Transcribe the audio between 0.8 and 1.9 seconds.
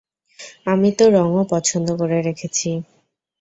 তো রঙও পছন্দ